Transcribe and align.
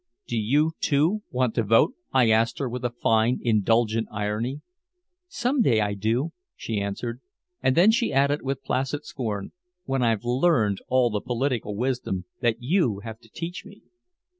"Do 0.25 0.35
you, 0.35 0.71
too, 0.79 1.21
want 1.29 1.53
to 1.53 1.63
vote?" 1.63 1.93
I 2.11 2.31
asked 2.31 2.57
her, 2.57 2.67
with 2.67 2.83
a 2.83 2.89
fine, 3.03 3.37
indulgent 3.43 4.07
irony. 4.11 4.61
"Some 5.27 5.61
day 5.61 5.79
I 5.79 5.93
do," 5.93 6.31
she 6.55 6.81
answered. 6.81 7.21
And 7.61 7.77
then 7.77 7.91
she 7.91 8.11
added 8.11 8.41
with 8.41 8.63
placid 8.63 9.05
scorn, 9.05 9.51
"When 9.83 10.01
I've 10.01 10.23
learned 10.25 10.79
all 10.87 11.11
the 11.11 11.21
political 11.21 11.75
wisdom 11.75 12.25
that 12.39 12.63
you 12.63 13.01
have 13.03 13.19
to 13.19 13.29
teach 13.29 13.63
me." 13.63 13.83